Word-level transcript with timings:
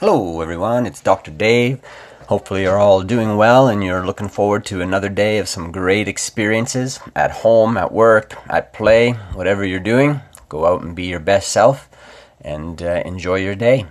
Hello, 0.00 0.40
everyone. 0.40 0.86
It's 0.86 1.02
Dr. 1.02 1.30
Dave. 1.30 1.78
Hopefully, 2.26 2.62
you're 2.62 2.78
all 2.78 3.02
doing 3.02 3.36
well 3.36 3.68
and 3.68 3.84
you're 3.84 4.06
looking 4.06 4.30
forward 4.30 4.64
to 4.64 4.80
another 4.80 5.10
day 5.10 5.36
of 5.36 5.46
some 5.46 5.70
great 5.70 6.08
experiences 6.08 6.98
at 7.14 7.30
home, 7.30 7.76
at 7.76 7.92
work, 7.92 8.34
at 8.48 8.72
play, 8.72 9.10
whatever 9.34 9.62
you're 9.62 9.78
doing. 9.78 10.22
Go 10.48 10.64
out 10.64 10.80
and 10.80 10.96
be 10.96 11.04
your 11.04 11.20
best 11.20 11.52
self 11.52 11.90
and 12.40 12.82
uh, 12.82 13.02
enjoy 13.04 13.40
your 13.40 13.54
day. 13.54 13.84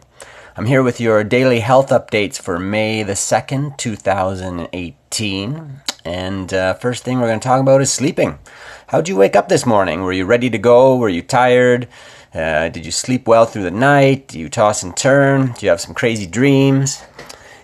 I'm 0.57 0.65
here 0.65 0.81
with 0.81 0.99
your 0.99 1.23
daily 1.23 1.59
health 1.59 1.89
updates 1.89 2.41
for 2.41 2.57
May 2.57 3.03
the 3.03 3.13
2nd, 3.13 3.77
2018. 3.77 5.81
And 6.05 6.53
uh, 6.55 6.73
first 6.73 7.03
thing 7.03 7.19
we're 7.19 7.27
going 7.27 7.39
to 7.39 7.47
talk 7.47 7.61
about 7.61 7.81
is 7.81 7.93
sleeping. 7.93 8.39
How'd 8.87 9.07
you 9.07 9.15
wake 9.15 9.35
up 9.35 9.47
this 9.47 9.67
morning? 9.67 10.01
Were 10.01 10.11
you 10.11 10.25
ready 10.25 10.49
to 10.49 10.57
go? 10.57 10.97
Were 10.97 11.07
you 11.07 11.21
tired? 11.21 11.87
Uh, 12.33 12.69
did 12.69 12.85
you 12.85 12.91
sleep 12.91 13.27
well 13.27 13.45
through 13.45 13.63
the 13.63 13.71
night? 13.71 14.27
Do 14.27 14.39
you 14.39 14.49
toss 14.49 14.83
and 14.83 14.95
turn? 14.95 15.53
Do 15.53 15.65
you 15.65 15.69
have 15.69 15.81
some 15.81 15.93
crazy 15.93 16.27
dreams? 16.27 17.03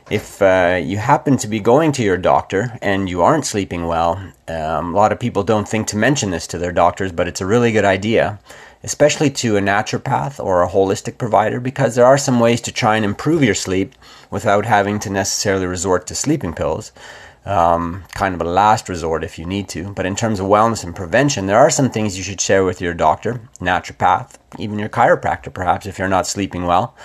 If 0.09 0.41
uh, 0.41 0.79
you 0.83 0.97
happen 0.97 1.37
to 1.37 1.47
be 1.47 1.59
going 1.59 1.91
to 1.93 2.03
your 2.03 2.17
doctor 2.17 2.77
and 2.81 3.09
you 3.09 3.21
aren't 3.21 3.45
sleeping 3.45 3.87
well, 3.87 4.21
um, 4.47 4.93
a 4.93 4.97
lot 4.97 5.11
of 5.11 5.19
people 5.19 5.43
don't 5.43 5.67
think 5.67 5.87
to 5.87 5.97
mention 5.97 6.31
this 6.31 6.47
to 6.47 6.57
their 6.57 6.71
doctors, 6.71 7.11
but 7.11 7.27
it's 7.27 7.41
a 7.41 7.45
really 7.45 7.71
good 7.71 7.85
idea 7.85 8.39
especially 8.85 9.31
to 9.31 9.57
a 9.57 9.61
naturopath 9.61 10.41
or 10.41 10.61
a 10.61 10.69
holistic 10.69 11.17
provider, 11.17 11.59
because 11.59 11.95
there 11.95 12.05
are 12.05 12.19
some 12.19 12.39
ways 12.39 12.61
to 12.61 12.71
try 12.71 12.95
and 12.95 13.03
improve 13.03 13.43
your 13.43 13.55
sleep 13.55 13.95
without 14.29 14.63
having 14.63 14.99
to 14.99 15.09
necessarily 15.09 15.65
resort 15.65 16.05
to 16.05 16.13
sleeping 16.13 16.53
pills. 16.53 16.91
Um, 17.45 18.03
kind 18.15 18.33
of 18.33 18.41
a 18.41 18.43
last 18.43 18.89
resort 18.89 19.23
if 19.23 19.37
you 19.37 19.45
need 19.45 19.69
to. 19.69 19.93
But 19.93 20.07
in 20.07 20.15
terms 20.15 20.39
of 20.39 20.47
wellness 20.47 20.83
and 20.83 20.95
prevention, 20.95 21.45
there 21.45 21.59
are 21.59 21.69
some 21.69 21.91
things 21.91 22.17
you 22.17 22.23
should 22.23 22.41
share 22.41 22.65
with 22.65 22.81
your 22.81 22.95
doctor, 22.95 23.39
naturopath, 23.59 24.33
even 24.57 24.79
your 24.79 24.89
chiropractor, 24.89 25.53
perhaps, 25.53 25.85
if 25.85 25.99
you're 25.99 26.07
not 26.07 26.25
sleeping 26.25 26.65
well. 26.65 26.95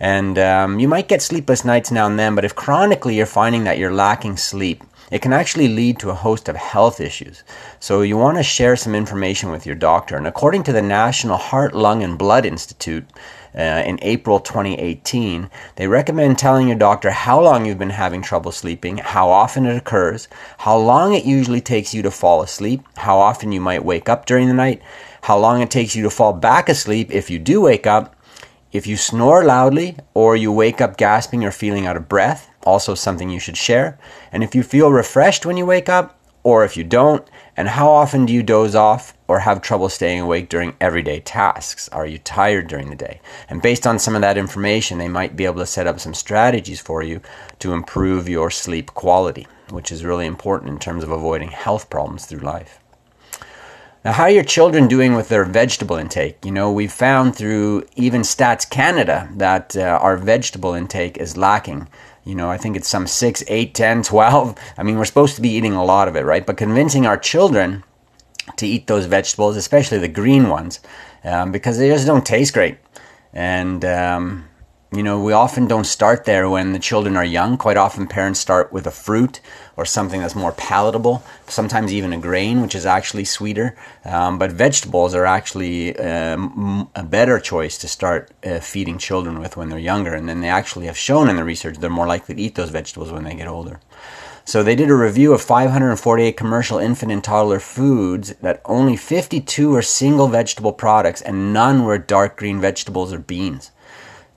And 0.00 0.36
um, 0.36 0.80
you 0.80 0.88
might 0.88 1.06
get 1.06 1.22
sleepless 1.22 1.64
nights 1.64 1.92
now 1.92 2.06
and 2.06 2.18
then, 2.18 2.34
but 2.34 2.44
if 2.44 2.56
chronically 2.56 3.14
you're 3.14 3.26
finding 3.26 3.64
that 3.64 3.78
you're 3.78 3.94
lacking 3.94 4.36
sleep, 4.36 4.82
it 5.14 5.22
can 5.22 5.32
actually 5.32 5.68
lead 5.68 5.96
to 6.00 6.10
a 6.10 6.14
host 6.14 6.48
of 6.48 6.56
health 6.56 7.00
issues. 7.00 7.44
So 7.78 8.02
you 8.02 8.16
want 8.16 8.36
to 8.36 8.42
share 8.42 8.74
some 8.74 8.96
information 8.96 9.52
with 9.52 9.64
your 9.64 9.76
doctor. 9.76 10.16
And 10.16 10.26
according 10.26 10.64
to 10.64 10.72
the 10.72 10.82
National 10.82 11.36
Heart, 11.36 11.72
Lung, 11.72 12.02
and 12.02 12.18
Blood 12.18 12.44
Institute, 12.44 13.06
uh, 13.54 13.84
in 13.86 14.00
April 14.02 14.40
2018, 14.40 15.48
they 15.76 15.86
recommend 15.86 16.36
telling 16.36 16.66
your 16.66 16.76
doctor 16.76 17.12
how 17.12 17.40
long 17.40 17.64
you've 17.64 17.78
been 17.78 17.90
having 17.90 18.22
trouble 18.22 18.50
sleeping, 18.50 18.96
how 18.96 19.28
often 19.30 19.66
it 19.66 19.76
occurs, 19.76 20.26
how 20.58 20.76
long 20.76 21.14
it 21.14 21.24
usually 21.24 21.60
takes 21.60 21.94
you 21.94 22.02
to 22.02 22.10
fall 22.10 22.42
asleep, 22.42 22.82
how 22.96 23.16
often 23.16 23.52
you 23.52 23.60
might 23.60 23.84
wake 23.84 24.08
up 24.08 24.26
during 24.26 24.48
the 24.48 24.54
night, 24.54 24.82
how 25.22 25.38
long 25.38 25.60
it 25.60 25.70
takes 25.70 25.94
you 25.94 26.02
to 26.02 26.10
fall 26.10 26.32
back 26.32 26.68
asleep 26.68 27.12
if 27.12 27.30
you 27.30 27.38
do 27.38 27.60
wake 27.60 27.86
up, 27.86 28.16
if 28.72 28.88
you 28.88 28.96
snore 28.96 29.44
loudly 29.44 29.96
or 30.12 30.34
you 30.34 30.50
wake 30.50 30.80
up 30.80 30.96
gasping 30.96 31.44
or 31.44 31.52
feeling 31.52 31.86
out 31.86 31.96
of 31.96 32.08
breath, 32.08 32.50
also 32.64 32.94
something 32.94 33.30
you 33.30 33.40
should 33.40 33.56
share. 33.56 33.98
And 34.32 34.42
if 34.42 34.54
you 34.54 34.62
feel 34.62 34.90
refreshed 34.90 35.46
when 35.46 35.56
you 35.56 35.66
wake 35.66 35.88
up, 35.88 36.18
or 36.44 36.62
if 36.62 36.76
you 36.76 36.84
don't, 36.84 37.26
and 37.56 37.68
how 37.68 37.88
often 37.88 38.26
do 38.26 38.32
you 38.32 38.42
doze 38.42 38.74
off 38.74 39.16
or 39.28 39.38
have 39.38 39.62
trouble 39.62 39.88
staying 39.88 40.20
awake 40.20 40.50
during 40.50 40.76
everyday 40.80 41.18
tasks? 41.20 41.88
Are 41.88 42.06
you 42.06 42.18
tired 42.18 42.68
during 42.68 42.90
the 42.90 42.96
day? 42.96 43.20
And 43.48 43.62
based 43.62 43.86
on 43.86 43.98
some 43.98 44.14
of 44.14 44.20
that 44.20 44.36
information, 44.36 44.98
they 44.98 45.08
might 45.08 45.36
be 45.36 45.46
able 45.46 45.60
to 45.60 45.66
set 45.66 45.86
up 45.86 45.98
some 45.98 46.12
strategies 46.12 46.80
for 46.80 47.02
you 47.02 47.22
to 47.60 47.72
improve 47.72 48.28
your 48.28 48.50
sleep 48.50 48.92
quality, 48.92 49.46
which 49.70 49.90
is 49.90 50.04
really 50.04 50.26
important 50.26 50.70
in 50.70 50.78
terms 50.78 51.02
of 51.02 51.10
avoiding 51.10 51.48
health 51.48 51.88
problems 51.88 52.26
through 52.26 52.40
life. 52.40 52.78
Now, 54.04 54.12
how 54.12 54.24
are 54.24 54.30
your 54.30 54.44
children 54.44 54.86
doing 54.86 55.14
with 55.14 55.30
their 55.30 55.46
vegetable 55.46 55.96
intake? 55.96 56.44
You 56.44 56.50
know, 56.50 56.70
we've 56.70 56.92
found 56.92 57.34
through 57.34 57.86
even 57.96 58.20
Stats 58.20 58.68
Canada 58.68 59.30
that 59.36 59.74
uh, 59.74 59.98
our 60.02 60.18
vegetable 60.18 60.74
intake 60.74 61.16
is 61.16 61.38
lacking. 61.38 61.88
You 62.24 62.34
know, 62.34 62.50
I 62.50 62.56
think 62.56 62.76
it's 62.76 62.88
some 62.88 63.06
6, 63.06 63.44
8, 63.46 63.74
10, 63.74 64.02
12. 64.02 64.58
I 64.78 64.82
mean, 64.82 64.96
we're 64.96 65.04
supposed 65.04 65.36
to 65.36 65.42
be 65.42 65.50
eating 65.50 65.74
a 65.74 65.84
lot 65.84 66.08
of 66.08 66.16
it, 66.16 66.24
right? 66.24 66.44
But 66.44 66.56
convincing 66.56 67.06
our 67.06 67.18
children 67.18 67.84
to 68.56 68.66
eat 68.66 68.86
those 68.86 69.06
vegetables, 69.06 69.56
especially 69.56 69.98
the 69.98 70.08
green 70.08 70.48
ones, 70.48 70.80
um, 71.22 71.52
because 71.52 71.78
they 71.78 71.88
just 71.88 72.06
don't 72.06 72.24
taste 72.24 72.54
great. 72.54 72.78
And, 73.32 73.84
um, 73.84 74.48
you 74.94 75.02
know, 75.02 75.20
we 75.20 75.32
often 75.32 75.66
don't 75.66 75.84
start 75.84 76.24
there 76.24 76.48
when 76.48 76.72
the 76.72 76.78
children 76.78 77.16
are 77.16 77.24
young. 77.24 77.56
Quite 77.56 77.76
often, 77.76 78.06
parents 78.06 78.38
start 78.38 78.72
with 78.72 78.86
a 78.86 78.90
fruit 78.90 79.40
or 79.76 79.84
something 79.84 80.20
that's 80.20 80.34
more 80.36 80.52
palatable, 80.52 81.22
sometimes 81.48 81.92
even 81.92 82.12
a 82.12 82.18
grain, 82.18 82.60
which 82.60 82.74
is 82.74 82.86
actually 82.86 83.24
sweeter. 83.24 83.76
Um, 84.04 84.38
but 84.38 84.52
vegetables 84.52 85.14
are 85.14 85.26
actually 85.26 85.96
um, 85.98 86.88
a 86.94 87.02
better 87.02 87.40
choice 87.40 87.76
to 87.78 87.88
start 87.88 88.30
uh, 88.44 88.60
feeding 88.60 88.98
children 88.98 89.40
with 89.40 89.56
when 89.56 89.68
they're 89.68 89.78
younger. 89.78 90.14
And 90.14 90.28
then 90.28 90.40
they 90.40 90.48
actually 90.48 90.86
have 90.86 90.96
shown 90.96 91.28
in 91.28 91.36
the 91.36 91.44
research 91.44 91.78
they're 91.78 91.90
more 91.90 92.06
likely 92.06 92.36
to 92.36 92.40
eat 92.40 92.54
those 92.54 92.70
vegetables 92.70 93.10
when 93.10 93.24
they 93.24 93.34
get 93.34 93.48
older. 93.48 93.80
So 94.46 94.62
they 94.62 94.76
did 94.76 94.90
a 94.90 94.94
review 94.94 95.32
of 95.32 95.40
548 95.40 96.36
commercial 96.36 96.78
infant 96.78 97.10
and 97.10 97.24
toddler 97.24 97.60
foods 97.60 98.34
that 98.42 98.60
only 98.66 98.94
52 98.94 99.70
were 99.70 99.80
single 99.80 100.28
vegetable 100.28 100.74
products 100.74 101.22
and 101.22 101.54
none 101.54 101.84
were 101.84 101.96
dark 101.96 102.36
green 102.36 102.60
vegetables 102.60 103.12
or 103.12 103.18
beans. 103.18 103.70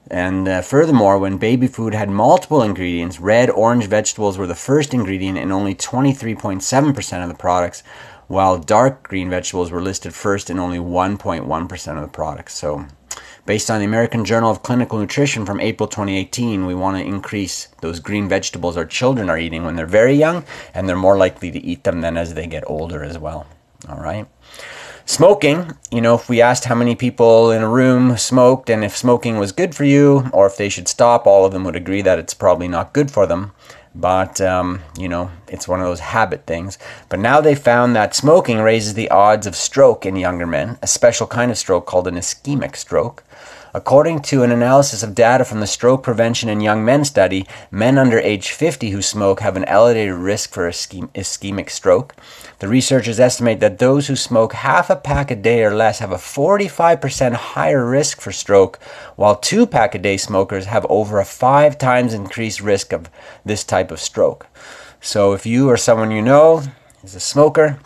And 0.09 0.47
uh, 0.47 0.61
furthermore, 0.61 1.19
when 1.19 1.37
baby 1.37 1.67
food 1.67 1.93
had 1.93 2.09
multiple 2.09 2.61
ingredients, 2.61 3.19
red, 3.19 3.49
orange 3.49 3.87
vegetables 3.87 4.37
were 4.37 4.47
the 4.47 4.55
first 4.55 4.93
ingredient 4.93 5.37
in 5.37 5.51
only 5.51 5.75
23.7% 5.75 7.23
of 7.23 7.29
the 7.29 7.35
products, 7.35 7.83
while 8.27 8.57
dark 8.57 9.03
green 9.03 9.29
vegetables 9.29 9.71
were 9.71 9.81
listed 9.81 10.13
first 10.13 10.49
in 10.49 10.59
only 10.59 10.79
1.1% 10.79 11.95
of 11.95 12.01
the 12.01 12.07
products. 12.07 12.53
So, 12.53 12.85
based 13.45 13.69
on 13.69 13.79
the 13.79 13.85
American 13.85 14.23
Journal 14.23 14.51
of 14.51 14.63
Clinical 14.63 14.99
Nutrition 14.99 15.45
from 15.45 15.59
April 15.59 15.87
2018, 15.87 16.65
we 16.65 16.75
want 16.75 16.97
to 16.97 17.03
increase 17.03 17.67
those 17.81 17.99
green 17.99 18.29
vegetables 18.29 18.77
our 18.77 18.85
children 18.85 19.29
are 19.29 19.37
eating 19.37 19.63
when 19.63 19.75
they're 19.75 19.85
very 19.85 20.13
young, 20.13 20.45
and 20.73 20.87
they're 20.87 20.95
more 20.95 21.17
likely 21.17 21.51
to 21.51 21.59
eat 21.59 21.83
them 21.83 22.01
than 22.01 22.17
as 22.17 22.33
they 22.33 22.47
get 22.47 22.63
older 22.67 23.03
as 23.03 23.17
well. 23.17 23.45
All 23.89 23.99
right. 23.99 24.27
Smoking, 25.09 25.71
you 25.89 26.01
know, 26.01 26.15
if 26.15 26.27
we 26.27 26.41
asked 26.41 26.65
how 26.65 26.75
many 26.75 26.93
people 26.93 27.49
in 27.49 27.61
a 27.61 27.69
room 27.69 28.17
smoked 28.17 28.69
and 28.69 28.83
if 28.83 28.97
smoking 28.97 29.37
was 29.37 29.53
good 29.53 29.73
for 29.73 29.85
you 29.85 30.29
or 30.33 30.45
if 30.45 30.57
they 30.57 30.67
should 30.67 30.89
stop, 30.89 31.25
all 31.25 31.45
of 31.45 31.53
them 31.53 31.63
would 31.63 31.77
agree 31.77 32.01
that 32.01 32.19
it's 32.19 32.33
probably 32.33 32.67
not 32.67 32.91
good 32.91 33.09
for 33.09 33.25
them. 33.25 33.53
But, 33.95 34.41
um, 34.41 34.81
you 34.99 35.07
know, 35.07 35.31
it's 35.47 35.65
one 35.65 35.79
of 35.79 35.85
those 35.85 36.01
habit 36.01 36.45
things. 36.45 36.77
But 37.07 37.19
now 37.19 37.39
they 37.39 37.55
found 37.55 37.95
that 37.95 38.15
smoking 38.15 38.59
raises 38.59 38.95
the 38.95 39.09
odds 39.09 39.47
of 39.47 39.55
stroke 39.55 40.05
in 40.05 40.17
younger 40.17 40.45
men, 40.45 40.77
a 40.81 40.87
special 40.87 41.25
kind 41.25 41.51
of 41.51 41.57
stroke 41.57 41.85
called 41.85 42.09
an 42.09 42.15
ischemic 42.15 42.75
stroke. 42.75 43.23
According 43.77 44.21
to 44.21 44.41
an 44.41 44.51
analysis 44.51 45.03
of 45.03 45.13
data 45.13 45.45
from 45.45 45.59
the 45.59 45.67
Stroke 45.67 46.01
Prevention 46.01 46.49
in 46.49 46.61
Young 46.61 46.83
Men 46.83 47.05
study, 47.05 47.45
men 47.69 47.99
under 47.99 48.17
age 48.17 48.49
50 48.49 48.89
who 48.89 49.03
smoke 49.03 49.41
have 49.41 49.55
an 49.55 49.65
elevated 49.65 50.15
risk 50.15 50.51
for 50.51 50.67
ischemic 50.67 51.69
stroke. 51.69 52.15
The 52.57 52.67
researchers 52.67 53.19
estimate 53.19 53.59
that 53.59 53.77
those 53.77 54.07
who 54.07 54.15
smoke 54.15 54.53
half 54.53 54.89
a 54.89 54.95
pack 54.95 55.29
a 55.29 55.35
day 55.35 55.63
or 55.63 55.75
less 55.75 55.99
have 55.99 56.11
a 56.11 56.15
45% 56.15 57.33
higher 57.33 57.87
risk 57.87 58.19
for 58.19 58.31
stroke, 58.31 58.79
while 59.15 59.35
two 59.35 59.67
pack 59.67 59.93
a 59.93 59.99
day 59.99 60.17
smokers 60.17 60.65
have 60.65 60.87
over 60.89 61.19
a 61.19 61.23
five 61.23 61.77
times 61.77 62.15
increased 62.15 62.59
risk 62.59 62.91
of 62.91 63.11
this 63.45 63.63
type 63.63 63.91
of 63.91 63.99
stroke. 63.99 64.47
So 65.01 65.33
if 65.33 65.45
you 65.45 65.69
or 65.69 65.77
someone 65.77 66.09
you 66.09 66.23
know 66.23 66.63
is 67.03 67.13
a 67.13 67.19
smoker, 67.19 67.77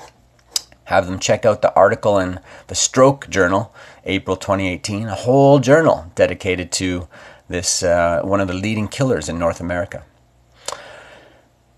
have 0.91 1.05
them 1.05 1.19
check 1.19 1.45
out 1.45 1.61
the 1.61 1.73
article 1.73 2.19
in 2.19 2.41
the 2.67 2.75
Stroke 2.75 3.29
Journal, 3.29 3.73
April 4.03 4.35
2018, 4.35 5.07
a 5.07 5.15
whole 5.15 5.59
journal 5.59 6.11
dedicated 6.15 6.69
to 6.73 7.07
this 7.47 7.81
uh, 7.81 8.19
one 8.23 8.41
of 8.41 8.49
the 8.49 8.53
leading 8.53 8.89
killers 8.89 9.29
in 9.29 9.39
North 9.39 9.61
America. 9.61 10.03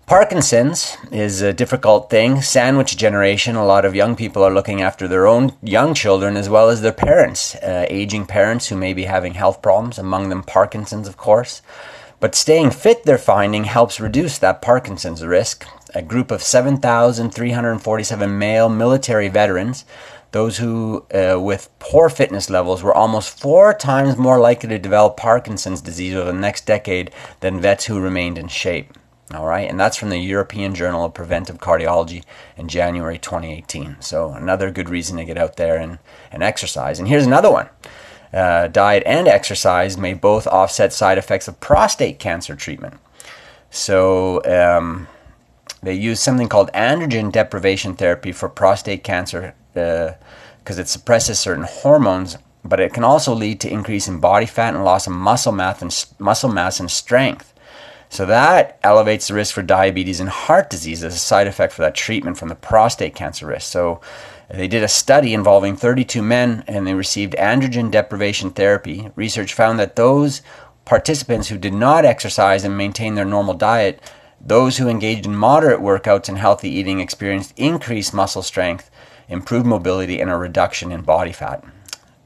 Parkinson's 0.06 0.96
is 1.12 1.42
a 1.42 1.52
difficult 1.52 2.10
thing. 2.10 2.42
Sandwich 2.42 2.96
generation, 2.96 3.54
a 3.54 3.64
lot 3.64 3.84
of 3.84 3.94
young 3.94 4.16
people 4.16 4.42
are 4.42 4.52
looking 4.52 4.82
after 4.82 5.06
their 5.06 5.28
own 5.28 5.52
young 5.62 5.94
children 5.94 6.36
as 6.36 6.48
well 6.48 6.68
as 6.68 6.82
their 6.82 6.92
parents, 6.92 7.54
uh, 7.54 7.86
aging 7.88 8.26
parents 8.26 8.66
who 8.66 8.76
may 8.76 8.92
be 8.92 9.04
having 9.04 9.34
health 9.34 9.62
problems, 9.62 9.96
among 9.96 10.28
them 10.28 10.42
Parkinson's, 10.42 11.06
of 11.06 11.16
course. 11.16 11.62
But 12.18 12.34
staying 12.34 12.72
fit, 12.72 13.04
they're 13.04 13.16
finding, 13.16 13.64
helps 13.64 14.00
reduce 14.00 14.38
that 14.38 14.60
Parkinson's 14.60 15.24
risk. 15.24 15.66
A 15.94 16.02
group 16.02 16.30
of 16.32 16.42
7,347 16.42 18.38
male 18.38 18.68
military 18.68 19.28
veterans, 19.28 19.84
those 20.32 20.58
who 20.58 21.06
uh, 21.14 21.38
with 21.40 21.70
poor 21.78 22.08
fitness 22.08 22.50
levels, 22.50 22.82
were 22.82 22.92
almost 22.92 23.38
four 23.38 23.72
times 23.72 24.16
more 24.16 24.40
likely 24.40 24.68
to 24.70 24.78
develop 24.78 25.16
Parkinson's 25.16 25.80
disease 25.80 26.14
over 26.14 26.32
the 26.32 26.38
next 26.38 26.66
decade 26.66 27.12
than 27.40 27.60
vets 27.60 27.84
who 27.84 28.00
remained 28.00 28.38
in 28.38 28.48
shape. 28.48 28.92
All 29.32 29.46
right, 29.46 29.70
and 29.70 29.80
that's 29.80 29.96
from 29.96 30.10
the 30.10 30.18
European 30.18 30.74
Journal 30.74 31.04
of 31.04 31.14
Preventive 31.14 31.58
Cardiology 31.58 32.24
in 32.56 32.68
January 32.68 33.18
2018. 33.18 33.96
So, 34.00 34.30
another 34.32 34.70
good 34.70 34.90
reason 34.90 35.16
to 35.16 35.24
get 35.24 35.38
out 35.38 35.56
there 35.56 35.76
and, 35.76 35.98
and 36.30 36.42
exercise. 36.42 36.98
And 36.98 37.08
here's 37.08 37.24
another 37.24 37.50
one 37.50 37.68
uh, 38.34 38.66
diet 38.66 39.02
and 39.06 39.26
exercise 39.26 39.96
may 39.96 40.12
both 40.12 40.46
offset 40.46 40.92
side 40.92 41.18
effects 41.18 41.48
of 41.48 41.60
prostate 41.60 42.18
cancer 42.18 42.54
treatment. 42.54 42.94
So, 43.70 44.44
um, 44.44 45.08
they 45.84 45.94
use 45.94 46.20
something 46.20 46.48
called 46.48 46.70
androgen 46.72 47.30
deprivation 47.30 47.94
therapy 47.94 48.32
for 48.32 48.48
prostate 48.48 49.04
cancer 49.04 49.54
because 49.72 50.78
uh, 50.78 50.80
it 50.80 50.88
suppresses 50.88 51.38
certain 51.38 51.64
hormones 51.64 52.38
but 52.64 52.80
it 52.80 52.94
can 52.94 53.04
also 53.04 53.34
lead 53.34 53.60
to 53.60 53.70
increase 53.70 54.08
in 54.08 54.18
body 54.18 54.46
fat 54.46 54.74
and 54.74 54.84
loss 54.84 55.06
of 55.06 55.12
muscle 55.12 55.52
mass 55.52 55.82
and 55.82 56.06
muscle 56.18 56.50
mass 56.50 56.80
and 56.80 56.90
strength. 56.90 57.52
So 58.08 58.24
that 58.26 58.78
elevates 58.82 59.28
the 59.28 59.34
risk 59.34 59.54
for 59.54 59.62
diabetes 59.62 60.20
and 60.20 60.30
heart 60.30 60.70
disease 60.70 61.04
as 61.04 61.14
a 61.14 61.18
side 61.18 61.46
effect 61.46 61.72
for 61.72 61.82
that 61.82 61.94
treatment 61.94 62.38
from 62.38 62.48
the 62.48 62.54
prostate 62.54 63.14
cancer 63.14 63.46
risk. 63.46 63.70
So 63.70 64.00
they 64.48 64.68
did 64.68 64.82
a 64.82 64.88
study 64.88 65.34
involving 65.34 65.76
32 65.76 66.22
men 66.22 66.64
and 66.66 66.86
they 66.86 66.94
received 66.94 67.34
androgen 67.34 67.90
deprivation 67.90 68.50
therapy. 68.50 69.10
Research 69.14 69.52
found 69.52 69.78
that 69.78 69.96
those 69.96 70.42
participants 70.84 71.48
who 71.48 71.58
did 71.58 71.74
not 71.74 72.04
exercise 72.04 72.64
and 72.64 72.76
maintain 72.76 73.14
their 73.14 73.24
normal 73.24 73.54
diet, 73.54 74.00
those 74.46 74.76
who 74.76 74.88
engaged 74.88 75.24
in 75.24 75.34
moderate 75.34 75.80
workouts 75.80 76.28
and 76.28 76.38
healthy 76.38 76.68
eating 76.68 77.00
experienced 77.00 77.54
increased 77.56 78.12
muscle 78.12 78.42
strength, 78.42 78.90
improved 79.28 79.66
mobility, 79.66 80.20
and 80.20 80.30
a 80.30 80.36
reduction 80.36 80.92
in 80.92 81.02
body 81.02 81.32
fat. 81.32 81.64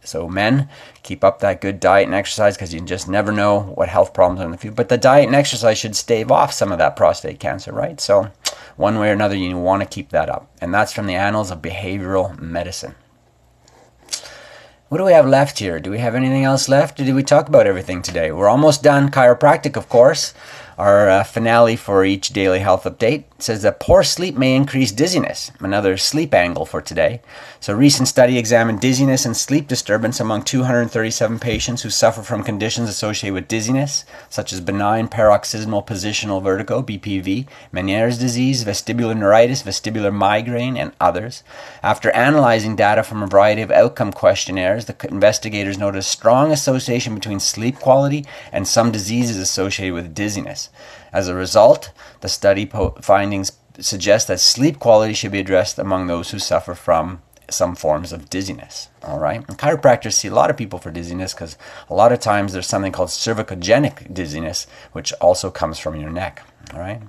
So, 0.02 0.26
men, 0.26 0.68
keep 1.02 1.22
up 1.22 1.40
that 1.40 1.60
good 1.60 1.80
diet 1.80 2.06
and 2.06 2.14
exercise 2.14 2.56
because 2.56 2.72
you 2.72 2.80
just 2.80 3.08
never 3.08 3.30
know 3.30 3.60
what 3.60 3.90
health 3.90 4.14
problems 4.14 4.40
are 4.40 4.46
in 4.46 4.52
the 4.52 4.56
future. 4.56 4.74
But 4.74 4.88
the 4.88 4.96
diet 4.96 5.26
and 5.26 5.36
exercise 5.36 5.76
should 5.76 5.94
stave 5.94 6.30
off 6.30 6.52
some 6.52 6.72
of 6.72 6.78
that 6.78 6.96
prostate 6.96 7.38
cancer, 7.38 7.72
right? 7.72 8.00
So, 8.00 8.30
one 8.76 8.98
way 8.98 9.10
or 9.10 9.12
another, 9.12 9.36
you 9.36 9.58
want 9.58 9.82
to 9.82 9.88
keep 9.88 10.08
that 10.10 10.30
up. 10.30 10.50
And 10.60 10.72
that's 10.72 10.92
from 10.92 11.06
the 11.06 11.14
Annals 11.14 11.50
of 11.50 11.60
Behavioral 11.60 12.38
Medicine. 12.38 12.94
What 14.88 14.96
do 14.96 15.04
we 15.04 15.12
have 15.12 15.26
left 15.26 15.58
here? 15.58 15.78
Do 15.78 15.90
we 15.90 15.98
have 15.98 16.14
anything 16.14 16.44
else 16.44 16.66
left? 16.66 16.98
Or 16.98 17.04
did 17.04 17.14
we 17.14 17.22
talk 17.22 17.46
about 17.46 17.66
everything 17.66 18.00
today? 18.00 18.32
We're 18.32 18.48
almost 18.48 18.82
done. 18.82 19.10
Chiropractic, 19.10 19.76
of 19.76 19.90
course. 19.90 20.32
Our 20.78 21.10
uh, 21.10 21.24
finale 21.24 21.74
for 21.74 22.04
each 22.04 22.28
daily 22.28 22.60
health 22.60 22.84
update 22.84 23.24
says 23.40 23.62
that 23.62 23.80
poor 23.80 24.04
sleep 24.04 24.36
may 24.36 24.54
increase 24.54 24.92
dizziness. 24.92 25.50
Another 25.58 25.96
sleep 25.96 26.32
angle 26.32 26.64
for 26.64 26.80
today. 26.80 27.20
So, 27.58 27.72
a 27.72 27.76
recent 27.76 28.06
study 28.06 28.38
examined 28.38 28.80
dizziness 28.80 29.26
and 29.26 29.36
sleep 29.36 29.66
disturbance 29.66 30.20
among 30.20 30.44
237 30.44 31.40
patients 31.40 31.82
who 31.82 31.90
suffer 31.90 32.22
from 32.22 32.44
conditions 32.44 32.88
associated 32.88 33.34
with 33.34 33.48
dizziness, 33.48 34.04
such 34.28 34.52
as 34.52 34.60
benign 34.60 35.08
paroxysmal 35.08 35.82
positional 35.82 36.40
vertigo 36.40 36.80
(BPV), 36.80 37.46
Meniere's 37.72 38.16
disease, 38.16 38.64
vestibular 38.64 39.16
neuritis, 39.16 39.64
vestibular 39.64 40.14
migraine, 40.14 40.76
and 40.76 40.92
others. 41.00 41.42
After 41.82 42.12
analyzing 42.12 42.76
data 42.76 43.02
from 43.02 43.24
a 43.24 43.26
variety 43.26 43.62
of 43.62 43.72
outcome 43.72 44.12
questionnaires, 44.12 44.84
the 44.84 44.96
investigators 45.08 45.76
noted 45.76 45.98
a 45.98 46.02
strong 46.02 46.52
association 46.52 47.16
between 47.16 47.40
sleep 47.40 47.80
quality 47.80 48.24
and 48.52 48.68
some 48.68 48.92
diseases 48.92 49.38
associated 49.38 49.94
with 49.94 50.14
dizziness. 50.14 50.67
As 51.12 51.28
a 51.28 51.34
result, 51.34 51.90
the 52.20 52.28
study 52.28 52.66
po- 52.66 52.96
findings 53.00 53.52
suggest 53.80 54.28
that 54.28 54.40
sleep 54.40 54.78
quality 54.78 55.14
should 55.14 55.32
be 55.32 55.38
addressed 55.38 55.78
among 55.78 56.06
those 56.06 56.30
who 56.30 56.38
suffer 56.38 56.74
from 56.74 57.22
some 57.50 57.74
forms 57.74 58.12
of 58.12 58.28
dizziness. 58.28 58.88
All 59.02 59.18
right, 59.18 59.44
and 59.48 59.58
chiropractors 59.58 60.14
see 60.14 60.28
a 60.28 60.34
lot 60.34 60.50
of 60.50 60.56
people 60.56 60.78
for 60.78 60.90
dizziness 60.90 61.32
because 61.32 61.56
a 61.88 61.94
lot 61.94 62.12
of 62.12 62.20
times 62.20 62.52
there's 62.52 62.66
something 62.66 62.92
called 62.92 63.08
cervicogenic 63.08 64.12
dizziness, 64.12 64.66
which 64.92 65.12
also 65.14 65.50
comes 65.50 65.78
from 65.78 65.96
your 65.96 66.10
neck. 66.10 66.42
All 66.74 66.80
right. 66.80 67.00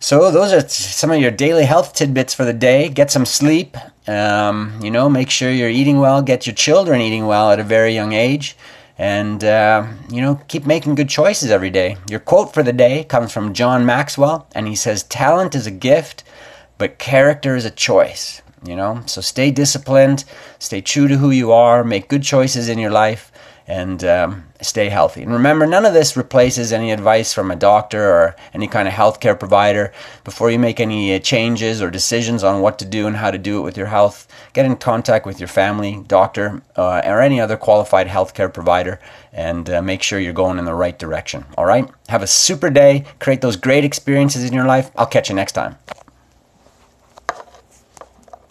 So 0.00 0.30
those 0.30 0.52
are 0.52 0.68
some 0.68 1.10
of 1.10 1.20
your 1.20 1.30
daily 1.30 1.64
health 1.64 1.94
tidbits 1.94 2.34
for 2.34 2.44
the 2.44 2.52
day. 2.52 2.90
Get 2.90 3.10
some 3.10 3.24
sleep. 3.24 3.76
Um, 4.06 4.78
you 4.82 4.90
know, 4.90 5.08
make 5.08 5.30
sure 5.30 5.50
you're 5.50 5.70
eating 5.70 5.98
well. 5.98 6.20
Get 6.20 6.46
your 6.46 6.54
children 6.54 7.00
eating 7.00 7.26
well 7.26 7.50
at 7.50 7.58
a 7.58 7.64
very 7.64 7.94
young 7.94 8.12
age 8.12 8.54
and 8.98 9.42
uh, 9.42 9.86
you 10.10 10.20
know 10.20 10.40
keep 10.48 10.66
making 10.66 10.94
good 10.94 11.08
choices 11.08 11.50
every 11.50 11.70
day. 11.70 11.96
Your 12.08 12.20
quote 12.20 12.54
for 12.54 12.62
the 12.62 12.72
day 12.72 13.04
comes 13.04 13.32
from 13.32 13.54
john 13.54 13.84
maxwell 13.84 14.46
and 14.54 14.66
he 14.66 14.76
says 14.76 15.02
talent 15.04 15.54
is 15.54 15.66
a 15.66 15.70
gift 15.70 16.22
but 16.78 16.98
character 16.98 17.56
is 17.56 17.64
a 17.64 17.70
choice 17.70 18.40
you 18.66 18.74
know? 18.74 19.02
So 19.06 19.20
stay 19.20 19.50
disciplined 19.50 20.24
stay 20.58 20.80
true 20.80 21.08
to 21.08 21.18
who 21.18 21.30
you 21.30 21.52
are 21.52 21.84
make 21.84 22.08
good 22.08 22.22
choices 22.22 22.68
in 22.68 22.78
your 22.78 22.90
life 22.90 23.30
and 23.66 24.04
um, 24.04 24.44
stay 24.60 24.88
healthy. 24.88 25.22
And 25.22 25.32
remember, 25.32 25.66
none 25.66 25.86
of 25.86 25.94
this 25.94 26.16
replaces 26.16 26.72
any 26.72 26.92
advice 26.92 27.32
from 27.32 27.50
a 27.50 27.56
doctor 27.56 28.02
or 28.02 28.36
any 28.52 28.66
kind 28.66 28.86
of 28.86 28.94
healthcare 28.94 29.38
provider. 29.38 29.92
Before 30.22 30.50
you 30.50 30.58
make 30.58 30.80
any 30.80 31.14
uh, 31.14 31.18
changes 31.18 31.80
or 31.80 31.90
decisions 31.90 32.44
on 32.44 32.60
what 32.60 32.78
to 32.80 32.84
do 32.84 33.06
and 33.06 33.16
how 33.16 33.30
to 33.30 33.38
do 33.38 33.58
it 33.58 33.62
with 33.62 33.76
your 33.76 33.86
health, 33.86 34.28
get 34.52 34.66
in 34.66 34.76
contact 34.76 35.24
with 35.24 35.40
your 35.40 35.48
family, 35.48 36.02
doctor, 36.06 36.62
uh, 36.76 37.02
or 37.04 37.20
any 37.20 37.40
other 37.40 37.56
qualified 37.56 38.08
healthcare 38.08 38.52
provider 38.52 39.00
and 39.32 39.70
uh, 39.70 39.80
make 39.82 40.02
sure 40.02 40.20
you're 40.20 40.32
going 40.32 40.58
in 40.58 40.64
the 40.64 40.74
right 40.74 40.98
direction. 40.98 41.44
All 41.56 41.66
right? 41.66 41.88
Have 42.08 42.22
a 42.22 42.26
super 42.26 42.70
day. 42.70 43.04
Create 43.18 43.40
those 43.40 43.56
great 43.56 43.84
experiences 43.84 44.44
in 44.44 44.52
your 44.52 44.66
life. 44.66 44.90
I'll 44.96 45.06
catch 45.06 45.28
you 45.28 45.34
next 45.34 45.52
time. 45.52 45.78